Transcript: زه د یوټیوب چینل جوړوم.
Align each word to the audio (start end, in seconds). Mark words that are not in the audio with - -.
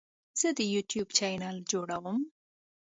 زه 0.39 0.49
د 0.57 0.59
یوټیوب 0.73 1.07
چینل 1.17 1.57
جوړوم. 1.71 2.19